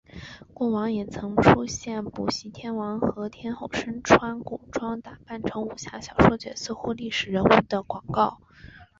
[0.51, 8.41] 过往也曾出现补习天王和天后身穿古装打扮成武侠小说角色或历史人物的广告。